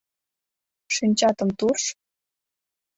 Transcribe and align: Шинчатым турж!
Шинчатым 0.95 1.49
турж! 1.59 1.83